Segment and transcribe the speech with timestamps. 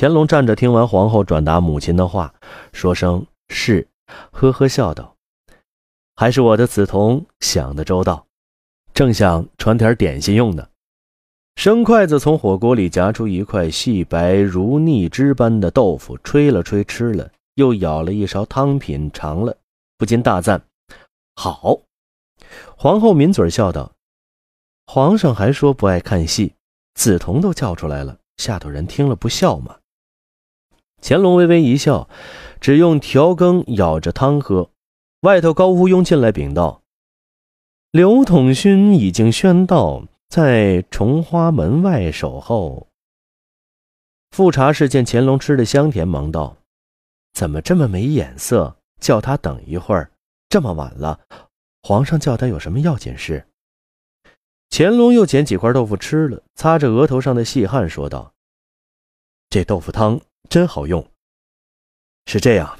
[0.00, 2.32] 乾隆站着听完皇后转达母亲的话，
[2.72, 3.86] 说声是，
[4.30, 5.14] 呵呵笑道
[6.16, 8.26] ：“还是我的梓潼想得周到，
[8.94, 10.66] 正想传点点心用呢。”
[11.56, 19.54] 生筷子从火锅里夹出一块细白如腻汁般的豆腐，吹了吹，吃了，又舀了一勺汤品尝了，
[19.98, 20.62] 不禁大赞
[21.36, 21.78] ：“好。”
[22.74, 23.92] 皇后抿嘴笑道
[24.88, 26.54] ：“皇上还说不爱看戏，
[26.94, 29.76] 梓潼都叫出来了，下头人听了不笑吗？”
[31.02, 32.08] 乾隆微微一笑，
[32.60, 34.70] 只用调羹舀着汤喝。
[35.22, 36.82] 外头高乌庸进来禀道
[37.92, 42.86] ：“刘统勋已经宣到。”在重花门外守候。
[44.30, 46.56] 富察氏见乾隆吃的香甜，忙道
[47.34, 48.76] ：“怎么这么没眼色？
[49.00, 50.12] 叫他等一会儿。
[50.48, 51.18] 这么晚了，
[51.82, 53.44] 皇上叫他有什么要紧事？”
[54.70, 58.32] 乾隆又捡几块豆腐吃了，擦着额头上的细汗，说道
[59.50, 61.10] ：“这豆腐汤真好用。
[62.26, 62.78] 是这样，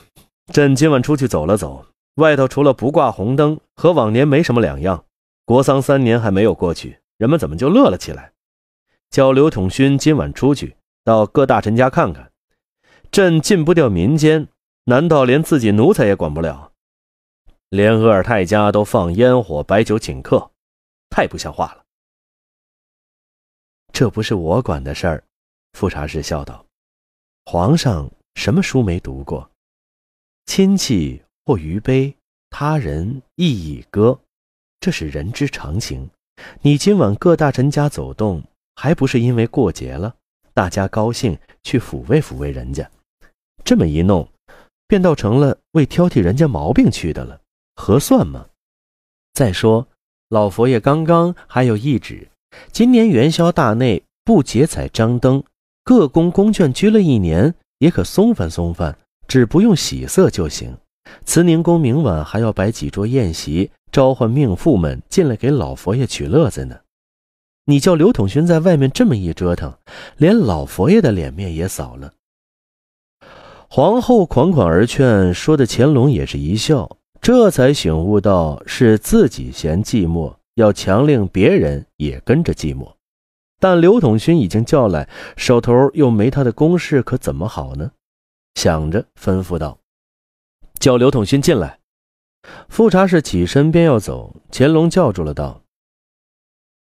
[0.52, 1.86] 朕今晚出去走了走，
[2.16, 5.06] 外头除了不挂红灯，和往年没什么两样。
[5.44, 8.32] 国丧三年还没有过去。”人们怎么就乐了起来？
[9.10, 12.32] 叫刘统勋今晚出去到各大臣家看看。
[13.12, 14.48] 朕禁不掉民间，
[14.84, 16.72] 难道连自己奴才也管不了？
[17.68, 20.50] 连额尔泰家都放烟火、摆酒请客，
[21.10, 21.84] 太不像话了。
[23.92, 25.22] 这不是我管的事儿。
[25.74, 26.64] 富察氏笑道
[27.52, 29.50] ：“皇上什么书没读过？
[30.46, 32.14] 亲戚或余悲，
[32.48, 34.16] 他人亦以歌，
[34.78, 36.08] 这是人之常情。”
[36.62, 38.40] 你今晚各大臣家走动，
[38.76, 40.14] 还不是因为过节了，
[40.54, 42.88] 大家高兴去抚慰抚慰人家。
[43.64, 44.28] 这么一弄，
[44.86, 47.40] 便倒成了为挑剔人家毛病去的了，
[47.74, 48.46] 合算吗？
[49.34, 49.88] 再说，
[50.28, 52.28] 老佛爷刚刚还有懿旨，
[52.70, 55.42] 今年元宵大内不节彩张灯，
[55.90, 58.96] 各宫宫眷居了一年，也可松饭松饭，
[59.26, 60.76] 只不用喜色就行。
[61.24, 63.72] 慈宁宫明晚还要摆几桌宴席。
[63.90, 66.78] 召唤命妇们进来给老佛爷取乐子呢，
[67.64, 69.74] 你叫刘统勋在外面这么一折腾，
[70.16, 72.12] 连老佛爷的脸面也扫了。
[73.68, 82.92] 皇后款款而劝，说的乾隆也是一笑，这才醒悟到是自己嫌寂寞，要强令别人也跟着寂寞。
[83.60, 87.92] 但刘统勋已经叫来，手头又没他的公事，可怎么好呢？
[88.54, 89.78] 想着，吩咐道
[90.80, 91.78] ：“叫刘统勋进来。”
[92.70, 95.62] 富察氏起身便要走，乾隆叫住了，道：“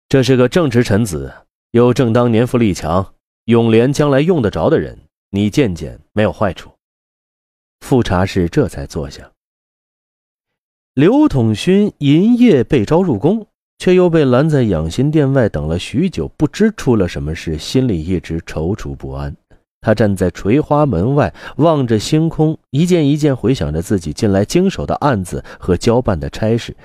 [0.08, 1.32] 这是个正直臣子，
[1.72, 3.14] 又正当年富力强，
[3.44, 4.98] 永廉将来用得着的人，
[5.32, 6.72] 你见见没有坏处。”
[7.86, 9.30] 富察氏这才坐下。
[10.94, 13.48] 刘统勋银夜被召入宫，
[13.80, 19.36] 却又被拦在养心殿外等了许久，不知出了什么事，心里一直踌躇不安。
[19.82, 26.76] 他站在垂花门外，望着星空，一件一件回想着自己近来经手的案子和交办的差事，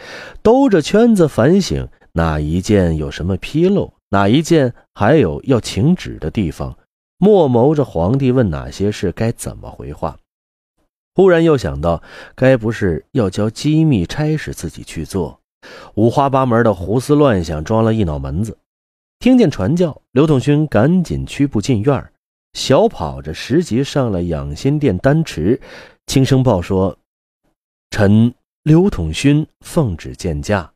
[0.41, 6.78] 兜着圈子反省哪一件有什么纰漏，哪一件还有要请旨的地方，
[7.19, 10.16] 默谋着皇帝问哪些事该怎么回话。
[11.16, 12.00] 忽然又想到，
[12.37, 15.41] 该不是要交机密差事自己去做？
[15.94, 18.56] 五花八门的胡思乱想，装了一脑门子。
[19.19, 22.10] 听见传教，刘统勋赶紧屈步进院。
[22.52, 25.60] 小跑着拾级上了养心殿丹池，
[26.06, 26.97] 轻声报说
[27.91, 28.32] ：“臣
[28.62, 30.72] 刘统勋奉旨见驾。”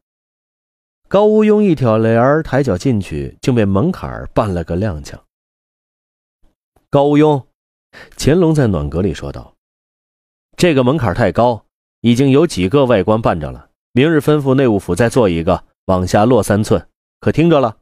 [1.06, 5.14] 高无庸一挑帘儿，抬脚进去，竟被门槛绊了个踉跄。
[6.90, 7.44] 高无庸，
[8.16, 9.54] 乾隆在暖阁里说道
[10.56, 11.64] ：“这个门槛太高，
[12.00, 13.67] 已经有几个外官绊着了。
[13.98, 16.88] 明日吩咐内务府再做一个，往下落三寸，
[17.18, 17.78] 可听着了？”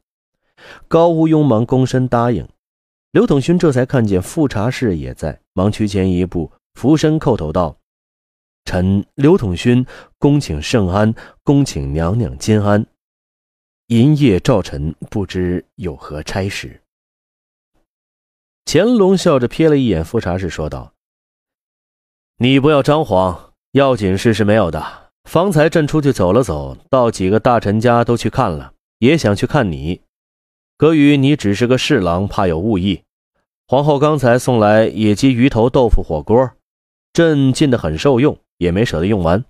[0.89, 2.49] 高无庸忙躬身答应。
[3.11, 7.77] 刘统勋这才看见富察氏也在，忙趋前一步，俯身叩头道
[8.65, 9.85] ：“臣刘统勋
[10.17, 11.13] 恭请圣安，
[11.43, 12.83] 恭请娘娘金安。
[13.89, 16.81] 银夜召臣，不知有何差事？”
[18.65, 20.95] 乾隆笑着瞥了一眼富察氏，说道
[22.41, 25.06] ：“你不要张狂，要紧事是没有的。
[25.27, 29.99] 方才朕出去走了走，到几个大臣家都去看了，也想去看你。
[30.77, 33.01] 可与你只是个侍郎，怕有误意。”
[33.67, 36.51] 皇后刚才送来野鸡、鱼头、豆腐、火锅，
[37.11, 39.43] 朕进得很受用，也没舍得用完。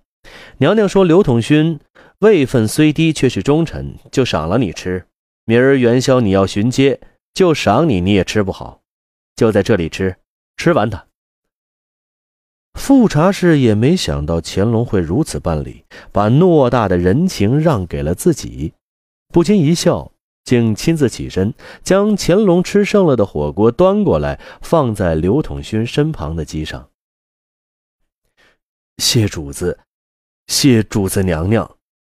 [0.58, 1.80] 娘娘说刘统勋
[2.20, 5.06] 位分虽低，却是忠臣，就赏了你吃。
[5.46, 7.00] 明儿元宵你要巡街，
[7.36, 8.82] 就赏你，你也吃不好，
[9.36, 10.16] 就在这里吃，
[10.58, 11.06] 吃完它。
[12.78, 15.84] 富察氏也没想到乾隆会如此办理，
[16.14, 18.72] 把偌大的人情让给了自己，
[19.34, 20.12] 不禁一笑，
[20.46, 21.54] 竟亲自起身，
[21.84, 26.88] 将乾隆吃剩了的火锅端过来，放在刘统勋身旁的机上。
[29.00, 29.80] 谢主子，
[30.48, 31.70] 谢主子娘娘。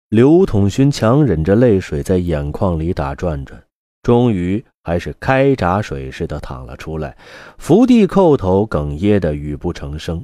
[0.09, 3.63] 刘统勋强忍着泪水在眼眶里打转转，
[4.03, 7.17] 终于还是开闸水似的淌了出来，
[7.57, 10.23] 伏地叩头，哽咽的语不成声。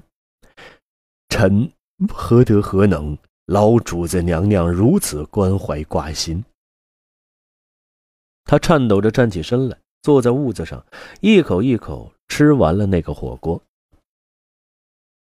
[1.35, 1.69] 臣
[2.13, 3.17] 何德何能？
[3.47, 6.41] 老主子娘娘如此关怀挂心。
[8.45, 10.85] 他颤抖着站起身来，坐在屋子上，
[11.19, 13.61] 一口一口吃完了那个火锅。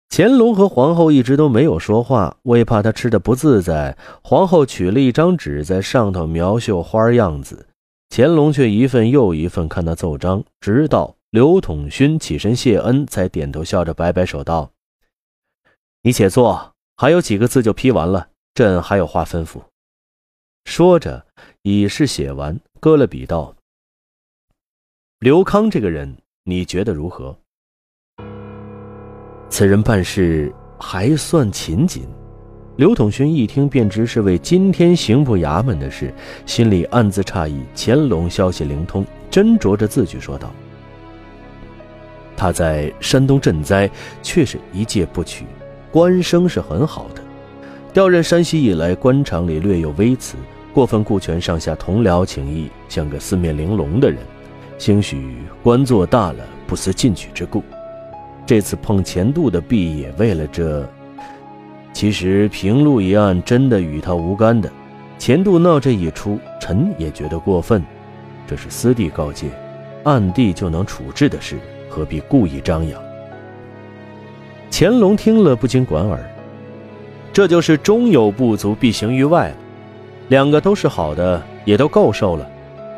[0.09, 7.67] 乾隆和皇后一直都没有说话，为怕他吃的不自在，皇后取了一张纸，在上头描绣花样子。
[8.11, 14.71] 乾隆却一份又一份看那奏章，直到刘统勋起身谢恩，才点头笑着摆摆手道
[16.07, 19.61] ：“你且坐，还有几个字就批完了，朕还有话吩咐。”
[20.65, 21.27] 说着，
[21.63, 23.53] 已是写完，搁了笔道
[25.19, 27.37] ：“刘康这个人，你觉得如何？”
[29.51, 32.07] 此人办事还算勤谨。
[32.77, 36.15] 刘统勋一听便知是为今天刑部衙门的事，
[36.47, 37.65] 心里暗自诧异。
[37.75, 40.55] 乾隆消息灵通，斟酌着字句说道
[42.39, 43.91] ：“他在山东赈灾
[44.23, 45.45] 却是一介不取，
[45.91, 47.23] 官声是很好的。
[47.93, 50.37] 调任山西以来，官场里略有微词，
[50.75, 54.19] 过分顾全上下同僚情谊，像个四面玲珑的人。
[54.79, 57.63] 兴许官做大了，不思进取之故。”
[58.45, 60.87] 这次碰钱度的弊也为了这。
[61.93, 64.71] 其实平陆一案真的与他无干的，
[65.19, 67.83] 钱度闹这一出，臣也觉得过分。
[68.47, 69.49] 这是私地告诫，
[70.05, 71.57] 暗地就能处置的事，
[71.89, 73.06] 何必故意张扬？
[74.71, 76.19] 乾隆听了不禁莞尔，
[77.33, 79.57] 这就是中有不足，必行于外了。
[80.29, 82.49] 两个都是好的，也都够受了，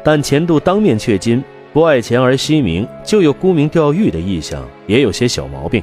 [0.03, 1.43] 但钱度当面却金。
[1.71, 5.83] 不爱钱而惜名，就有沽名钓誉的意向，也有些小毛病。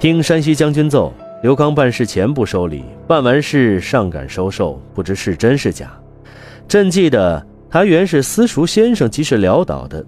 [0.00, 5.92] 听山西将军奏，刘康办事前不收礼，办完事上赶收受，不知是真是假。
[6.66, 10.04] 朕记得他原是私塾先生，及时潦倒的。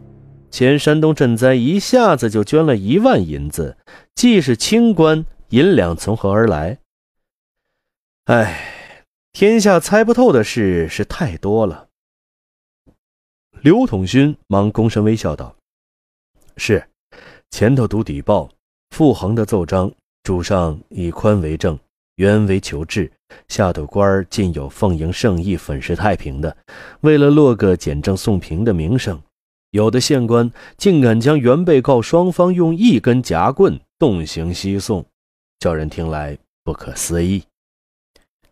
[0.51, 3.77] 前山东赈灾一下子就捐了一万银子，
[4.15, 6.79] 既是清官，银两从何而来？
[8.25, 11.89] 哎，天下猜不透的事是太多了。
[13.61, 15.57] 刘统勋忙躬身微笑道
[16.57, 16.89] ：“是，
[17.51, 18.49] 前头读底报，
[18.91, 19.93] 傅恒的奏章，
[20.23, 21.79] 主上以宽为正，
[22.17, 23.11] 原为求治；
[23.49, 26.57] 下头官儿尽有奉迎圣意、粉饰太平的。
[27.01, 29.21] 为了落个简政送平的名声，
[29.71, 35.05] 有的县官竟敢将原被告双方用一根夹棍动刑西送，
[35.59, 37.43] 叫人听来不可思议。”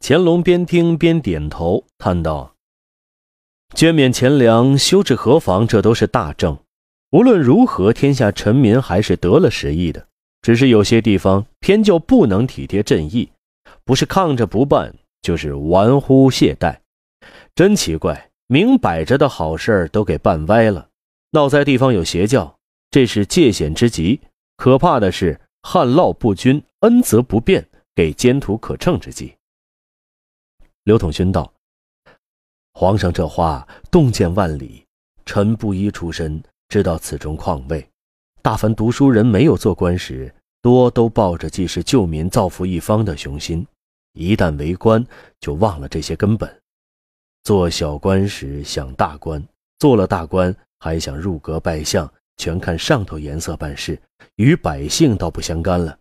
[0.00, 2.54] 乾隆边听边点头，叹道。
[3.74, 6.58] 捐免钱粮，修治河防，这都是大政。
[7.10, 10.06] 无论如何，天下臣民还是得了实益的。
[10.42, 13.32] 只是有些地方偏就不能体贴朕意，
[13.84, 16.76] 不是抗着不办，就是玩忽懈怠。
[17.54, 20.88] 真奇怪，明摆着的好事都给办歪了。
[21.36, 22.58] 闹灾地方有邪教，
[22.90, 24.18] 这是界险之极。
[24.56, 29.36] 可怕的是旱涝不均，恩泽不变，给奸徒可乘之机。
[30.84, 31.52] 刘统勋道。
[32.72, 34.82] 皇上这话洞见万里，
[35.26, 37.86] 臣布衣出身，知道此中况味。
[38.40, 43.62] 大凡读书人没有做官时，多都抱着济世救民、造福一方的雄心；
[44.14, 45.06] 一旦为官，
[45.40, 46.62] 就忘了这些根本。
[47.44, 49.46] 做小官时想大官，
[49.78, 53.98] 做了大官还想入阁拜相，全看上头颜色办事，
[54.36, 55.96] 与百姓倒不相干了。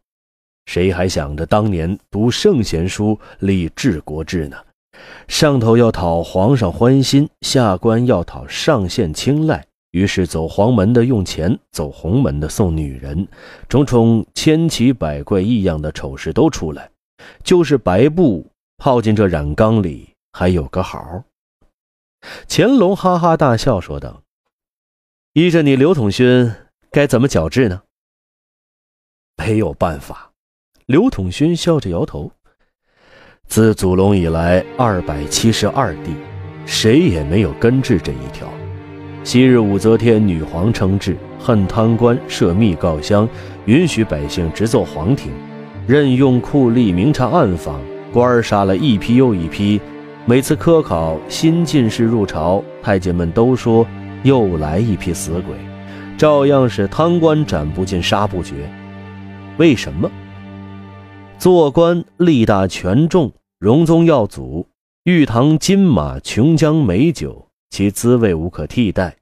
[0.65, 4.57] 谁还想着当年读圣贤书、立治国志呢？
[5.27, 13.27] 上头要讨皇上欢心，下官要讨上县青睐，于是走黄门的用钱，走红门的送女人，
[13.67, 16.89] 种种千奇百怪异样的丑事都出来。
[17.43, 18.45] 就是白布
[18.77, 21.23] 泡进这染缸里，还有个好。
[22.47, 24.21] 乾隆哈哈大笑说道
[25.37, 26.49] ：“依着你刘统勋，
[26.89, 27.81] 该怎么矫治呢？”
[29.35, 30.31] 没有办法。
[30.85, 32.31] 刘统勋笑着摇头。
[33.45, 36.15] 自祖龙以来，二百七十二帝，
[36.65, 38.47] 谁也没有根治这一条。
[39.25, 43.27] 昔日武则天女皇称制，恨贪官，设密告箱，
[43.65, 45.33] 允许百姓直奏皇庭，
[45.85, 47.81] 任用酷吏明察暗访，
[48.13, 49.81] 官儿杀了一批又一批。
[50.25, 53.85] 每次科考新进士入朝，太监们都说
[54.25, 55.55] 又来一批死鬼，
[56.17, 58.67] 照样是贪官斩不尽，杀不绝。
[59.59, 60.09] 为什么？
[61.37, 64.67] 做官力大权重，荣宗耀祖，
[65.03, 69.15] 玉堂金马，琼浆美酒，其滋味无可替代。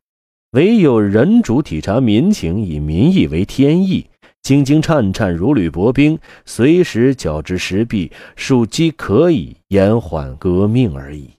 [0.52, 4.06] 唯有人主体察民情，以民意为天意，
[4.42, 11.32] 兢兢颤颤如履薄冰，随时矫之时弊，庶几可以延缓革命而已。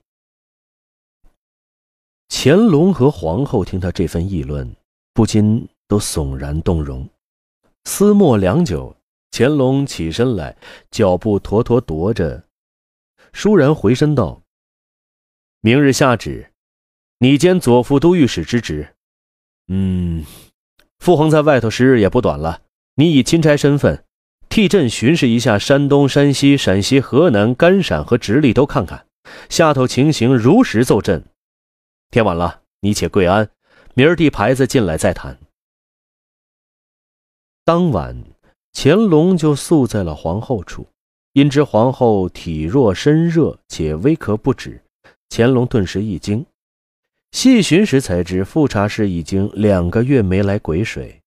[2.37, 4.75] 乾隆和皇后听他这番议论，
[5.13, 7.09] 不禁都悚然动容。
[7.85, 8.93] 思默良久，
[9.31, 10.55] 乾隆起身来，
[10.91, 12.43] 脚步妥妥踱着，
[13.33, 14.41] 倏然回身道
[15.61, 16.51] ：“明日下旨，
[17.19, 18.95] 你兼左副都御史之职。”
[19.69, 20.25] 嗯，
[20.99, 22.63] 傅恒在外头时日也不短了。
[22.95, 24.03] 你以钦差身份，
[24.49, 29.07] 替朕巡视一下山东、山西、陕西、河南、甘陕和直隶都看看，
[29.49, 31.23] 下头情形如实奏朕。
[32.15, 33.51] 天晚了，你且跪安，
[33.93, 35.37] 明儿递牌子进来再谈。
[37.65, 38.23] 当晚，
[38.71, 40.87] 乾隆就宿在了皇后处，
[41.33, 44.81] 因知皇后体弱身热且微咳不止，
[45.29, 46.45] 乾隆顿时一惊。
[47.33, 51.21] 细寻时才知，富察氏已经两个月没来癸水。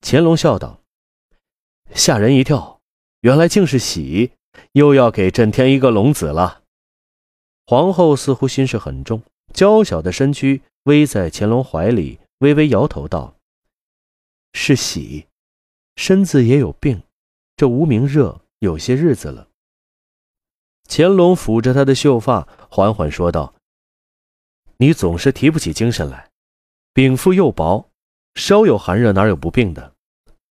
[0.00, 0.80] 乾隆笑道
[1.94, 2.80] ：“吓人一跳，
[3.20, 4.32] 原来竟是喜，
[4.72, 6.62] 又要给朕添一个龙子了。”
[7.66, 13.36] 皇后似乎心事很重，娇小的身躯偎在乾隆怀里，微微摇头道
[14.54, 15.26] ：“是喜，
[15.96, 17.02] 身子也有病，
[17.56, 19.48] 这无名热有些日子了。”
[20.88, 23.54] 乾隆抚着她的秀发，缓缓说道。
[24.78, 26.30] 你总是提不起精神来，
[26.92, 27.88] 禀赋又薄，
[28.34, 29.92] 稍有寒热哪有不病的？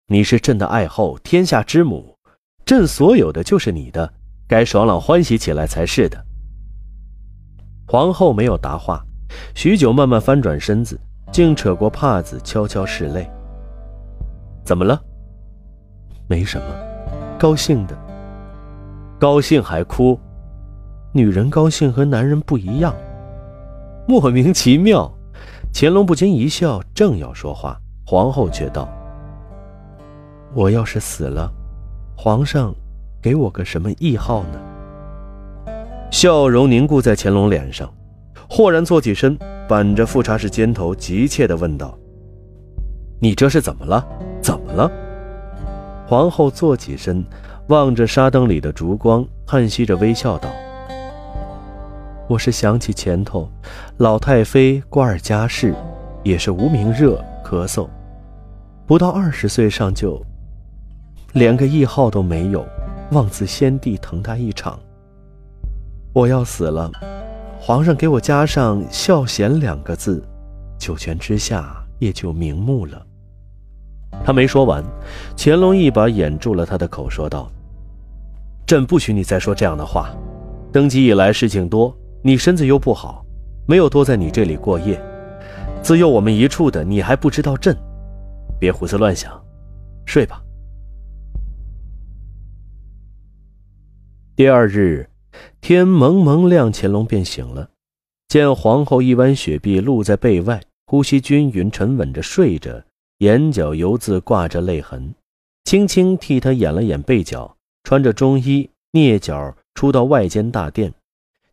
[0.08, 2.18] 你是朕的爱后，天下之母，
[2.66, 4.14] 朕所有的就是你的，
[4.48, 6.26] 该爽朗欢喜起来才是的。
[7.86, 9.04] 皇后没有答话，
[9.54, 11.00] 许久，慢慢翻转身子，
[11.32, 13.30] 竟扯过帕子悄悄拭泪。
[14.64, 15.00] 怎么了？
[16.28, 16.66] 没什么，
[17.38, 17.96] 高兴的。
[19.20, 20.20] 高兴还哭？
[21.12, 22.94] 女人高兴和男人不一样。
[24.08, 25.12] 莫名其妙，
[25.74, 28.88] 乾隆不禁一笑，正要说话，皇后却道
[30.56, 31.52] ：“我要是死了，
[32.18, 32.74] 皇上
[33.22, 34.60] 给我个什么谥号呢？”
[36.14, 37.92] 笑容凝固在乾隆脸上，
[38.48, 39.36] 豁然坐起身，
[39.68, 41.98] 板着富察氏肩头，急切地问道
[43.20, 44.08] ：“你这是怎么了？
[44.40, 44.90] 怎么了？”
[46.06, 47.26] 皇后坐起身，
[47.70, 50.48] 望着沙灯里的烛光，叹息着，微笑道。
[52.30, 53.50] 我是想起前头，
[53.98, 55.74] 老太妃瓜尔佳氏，
[56.22, 57.90] 也是无名热咳嗽，
[58.86, 60.24] 不到二十岁上就，
[61.34, 62.64] 连个谥号都没有，
[63.14, 64.80] 望自先帝疼她一场。
[66.14, 66.92] 我要死了，
[67.60, 70.24] 皇上给我加上孝贤两个字，
[70.78, 73.04] 九泉之下也就瞑目了。
[74.24, 74.84] 他没说完，
[75.36, 77.52] 乾隆一把掩住了他的口，说道
[78.68, 80.16] ：“朕不许你再说这样的话。
[80.72, 83.26] 登基以来事情多。”你身子又不好，
[83.68, 84.98] 没有多在你这里过夜。
[85.82, 87.76] 自幼我们一处的，你还不知道朕，
[88.58, 89.30] 别胡思乱想，
[90.06, 90.42] 睡吧。
[94.38, 95.06] 第二日，
[95.62, 97.70] 天蒙蒙亮，乾隆便醒了，
[98.28, 102.84] 见皇后一弯雪碧露在被外，呼吸均匀，沉稳着睡着，
[103.20, 105.16] 眼角犹自挂着泪痕，
[105.64, 110.94] 轻轻替她掩了掩被角，穿着中衣，蹑脚出到外间大殿。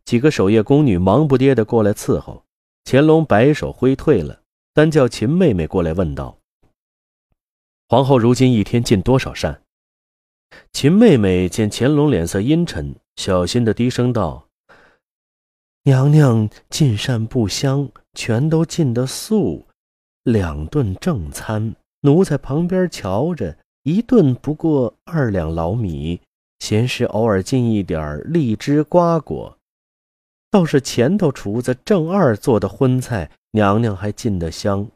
[0.03, 2.43] 几个守夜宫女忙不迭的过来伺候，
[2.83, 4.41] 乾隆摆手挥退了，
[4.73, 6.37] 单叫秦妹妹过来问道
[7.87, 9.61] ：“皇后如今一天进多少膳？”
[10.73, 14.47] 秦妹妹见乾隆脸色阴沉，小心地低声道
[15.83, 19.65] ：“娘娘进膳不香，全都进的素，
[20.23, 26.21] 两顿正餐，奴才旁边瞧着，一顿不过二两老米，
[26.59, 29.57] 闲时偶尔进一点荔枝瓜果。”
[30.51, 34.87] 倒是前头厨子郑二做的荤菜，娘娘还进得香。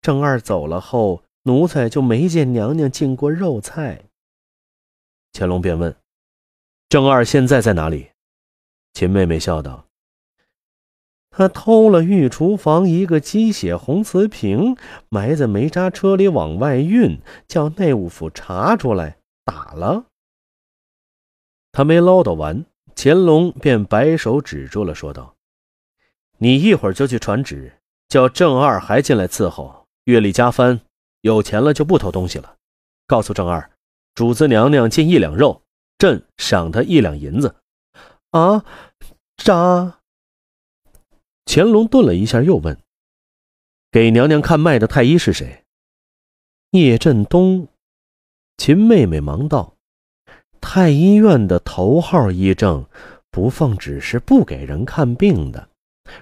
[0.00, 4.04] 郑二走了后，奴才就没见娘娘进过肉菜。
[5.32, 5.94] 乾隆便问
[6.90, 8.10] ：“郑二现在在哪里？”
[8.92, 9.86] 秦妹妹笑道
[11.30, 14.76] ：“他偷了御厨房一个鸡血红瓷瓶，
[15.08, 17.18] 埋在煤渣车里往外运，
[17.48, 20.04] 叫内务府查出来打了。”
[21.72, 22.66] 他没唠叨完。
[22.96, 25.36] 乾隆便摆手止住了，说道
[26.36, 27.78] ：“你一会儿就去传旨，
[28.08, 30.80] 叫郑二还进来伺候，月例加番，
[31.22, 32.56] 有钱了就不偷东西了。
[33.06, 33.70] 告诉郑二，
[34.14, 35.62] 主子娘娘进一两肉，
[36.00, 37.54] 朕赏他一两银子。”
[38.32, 38.64] 啊，
[39.36, 39.98] 扎。
[41.44, 42.78] 乾隆顿了一下，又问
[43.92, 45.64] ：“给娘娘看脉的太医是谁？”
[46.72, 47.68] 叶振东。
[48.56, 49.74] 秦妹妹忙道。
[50.60, 52.86] 太医院的头号医正，
[53.30, 55.68] 不奉旨是不给人看病的。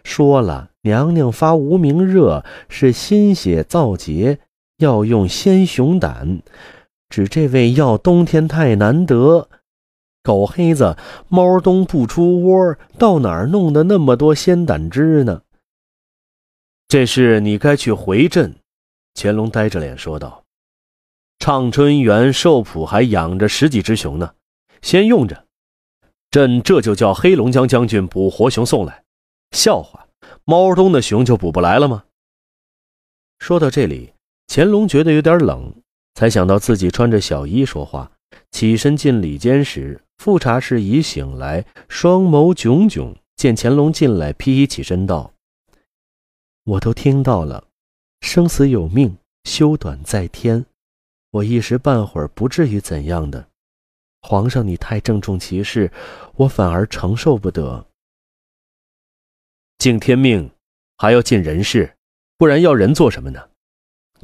[0.04, 4.38] 说了，娘娘发无名热是心血燥结，
[4.78, 6.40] 要用鲜熊胆。
[7.11, 9.49] 只这味药冬天太难得，
[10.28, 10.94] 狗黑子，
[11.28, 15.40] 猫冬不出窝，到哪儿弄的那么多鲜胆汁呢？
[16.87, 18.54] 这事你该去回镇。
[19.14, 20.44] 乾隆呆着脸说道
[21.40, 24.35] ：“畅春园寿谱还养着十几只熊呢，
[24.82, 25.47] 先用着。
[26.30, 29.02] 朕这就叫黑龙江将军捕活熊送来。
[29.52, 30.08] 笑话，
[30.44, 32.04] 猫冬的熊就捕不来了吗？”
[33.40, 34.12] 说到这里，
[34.47, 35.73] 乾隆觉得有点冷。
[36.12, 38.12] 才想到自己穿着小衣说话，
[38.50, 45.32] 起身进里间时，富察氏已醒来，双眸炯炯，见乾隆进来，披衣起身道
[46.64, 47.68] ：“我都听到了，
[48.20, 50.66] 生死有命，修短在天，
[51.30, 53.48] 我一时半会儿不至于怎样的。
[54.20, 55.92] 皇上，你太郑重其事，
[56.34, 57.87] 我反而承受不得。
[59.78, 60.50] 敬天命，
[60.96, 61.96] 还要尽人事，
[62.37, 63.50] 不然要人做什么呢？”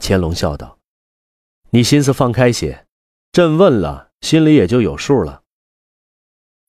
[0.02, 0.76] 乾隆笑道。
[1.70, 2.84] 你心思放开些，
[3.30, 5.43] 朕问了，心里也就有数了。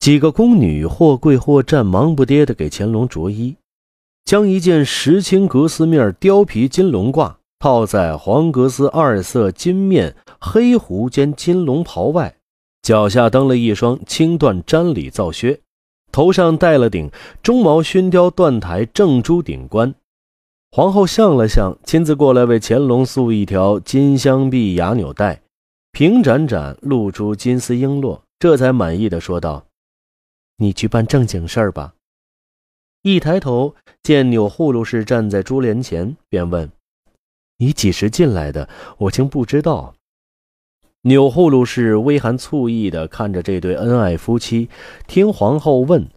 [0.06, 3.56] 几个宫女或跪或站，忙不迭地给乾隆着衣，
[4.24, 12.36] 将一件石青格丝面貂皮金龙褂套在黄格丝二色金面黑狐间金龙袍外，
[12.82, 15.58] 脚下蹬了一双青缎毡里皂靴，
[16.12, 17.10] 头上戴了顶
[17.42, 19.92] 中毛熏雕缎台正珠顶冠。
[20.70, 25.42] 皇后想了想，亲自过来为乾隆束一条金镶碧牙纽带，
[25.90, 29.65] 平展展露出金丝璎珞，这才满意的说道
[30.56, 31.94] ：“你去办正经事儿吧。”
[33.02, 36.70] 一抬头见钮祜禄氏站在珠帘前，便问
[37.58, 38.68] ：“你几时进来的？
[38.98, 39.94] 我竟不知道。”
[41.02, 44.68] 钮祜禄氏微含醋意的看着这对恩爱夫妻，
[45.06, 46.08] 听皇后问，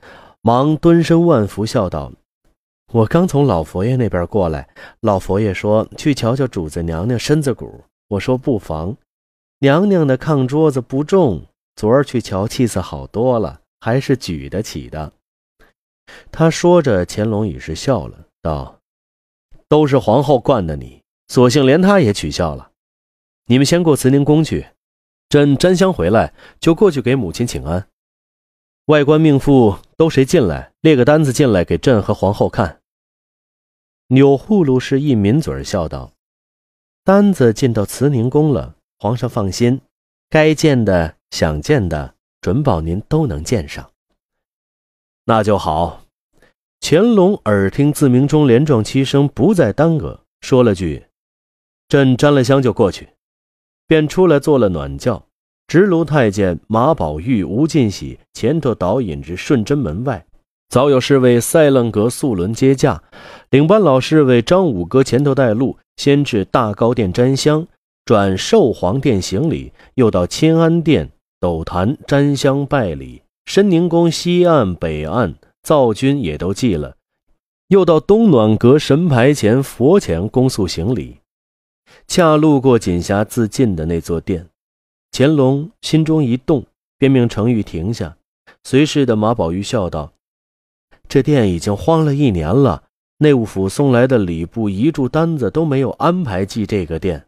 [0.42, 2.12] 忙蹲身万福，笑道。
[2.92, 4.68] 我刚从老佛爷那边过来，
[5.02, 8.98] 老佛爷说去瞧瞧主子娘娘身子骨，我说不妨。
[9.60, 11.44] 娘娘的炕桌子不重，
[11.76, 15.14] 昨儿去瞧气色好多了，还是举得起的。
[16.32, 18.80] 他说着，乾隆已是笑了，道
[19.70, 22.72] ：“都是皇后惯的你，索性连他也取笑了。
[23.46, 24.68] 你们先过慈宁宫去，
[25.30, 27.88] 朕沾香回来就过去给母亲请安。
[28.86, 32.82] 外官命妇都谁进来，列个单子进来给朕和皇后看。”
[34.12, 36.14] 钮祜禄氏一抿嘴笑道
[37.06, 39.82] ：“单子进到慈宁宫了，皇上放心，
[40.28, 43.90] 该见的、想见的，准保您都能见上。”
[45.26, 46.02] 那就好。
[46.82, 51.06] 乾隆耳听自鸣钟连撞七声，不再耽搁，说了句
[51.90, 53.10] ：“朕沾了香就过去。”
[53.86, 55.26] 便出来做了暖轿，
[55.68, 60.26] 直卢太监马宝玉、吴进喜前头导引至顺贞门外。
[60.70, 63.04] 早有侍卫赛楞阁素轮接驾，
[63.50, 67.68] 领班老侍卫张五哥前头带路，先至大高殿沾香，
[68.06, 73.22] 转寿皇殿行礼，又到钦安殿斗坛沾香拜礼。
[73.46, 76.98] 深宁宫西岸、北岸灶君也都祭了，
[77.70, 81.18] 又到东暖阁神牌前、佛前恭肃行礼。
[82.08, 84.48] 恰路过锦霞自尽的那座殿，
[85.12, 86.64] 乾隆心中一动，
[87.00, 88.18] 便命程昱停下。
[88.64, 90.14] 随侍的马宝玉笑道。
[91.08, 92.84] 这店已经荒了一年了，
[93.18, 97.26] 内务府送来的礼部遗嘱单子都没有安排记这个店。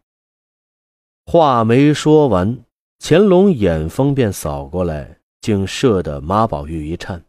[1.26, 2.60] 话没说完，
[3.04, 7.26] 乾隆眼风便扫过来，竟射得马宝玉一颤。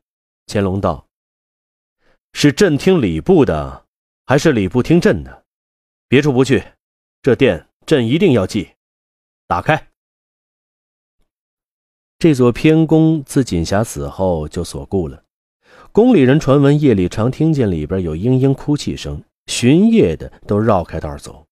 [0.46, 1.08] 乾隆道
[2.34, 3.86] ：“是朕听礼部的，
[4.26, 5.44] 还是礼部听朕的？
[6.08, 6.62] 别处不去，
[7.22, 8.72] 这店朕一定要记。
[9.46, 9.88] 打开。
[12.18, 15.24] 这座偏宫自锦霞死后就锁固了。”
[15.90, 21.46] 宫里人传闻，夜里常听见里边有嘤嘤哭泣声，巡夜的都绕开道走。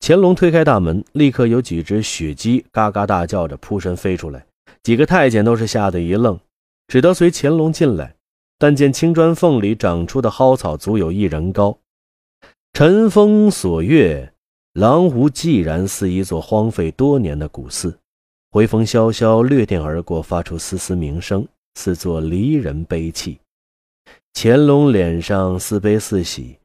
[0.00, 4.46] 乾隆推开大门，立刻有几只雪鸡嘎嘎大叫着扑身飞出来，
[4.82, 6.38] 几个太监都是吓得一愣，
[6.86, 8.14] 只得随乾隆进来。
[8.60, 11.78] 但见青砖缝里长出的蒿草足有一人高，
[12.72, 14.32] 晨风锁月，
[14.72, 17.96] 廊屋寂然，似一座荒废多年的古寺。
[18.50, 23.38] 回风萧萧，掠电而过，发出丝丝鸣声，似作离人悲泣。
[24.34, 26.56] 乾隆脸上似悲似喜，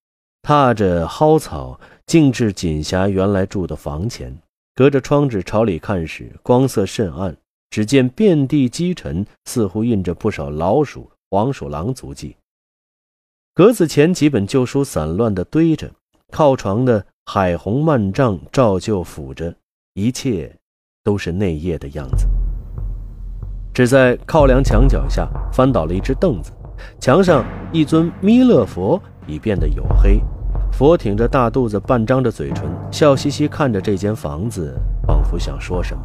[0.43, 4.37] 踏着蒿草径至锦霞原来住的房前，
[4.75, 7.33] 隔着窗纸朝里看时，光色甚暗，
[7.69, 12.35] 只见遍地积尘，似乎印着不少老鼠、黄鼠狼足迹。
[13.53, 15.89] 格子前几本旧书散乱地堆着，
[16.29, 19.55] 靠床的海红幔帐照旧抚着，
[19.93, 20.53] 一切
[21.05, 22.27] 都是内夜的样子。
[23.73, 26.51] 只在靠梁墙脚下翻倒了一只凳子。
[26.99, 30.19] 墙上一尊弥勒佛已变得黝黑。
[30.75, 34.73] 佛挺着大肚子，半张着嘴唇，笑嘻嘻看着这间房子，
[35.05, 36.03] 仿佛想说什么。